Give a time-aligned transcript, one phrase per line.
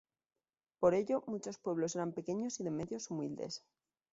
[0.79, 3.63] Por ello, muchos pueblos eran pequeños y de medios humildes.